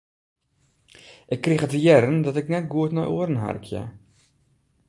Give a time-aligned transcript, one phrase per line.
[1.35, 3.81] Ik krige te hearren dat ik net goed nei oaren harkje.